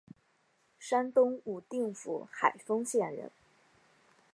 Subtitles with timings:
[0.79, 3.29] 山东武定府海丰县人。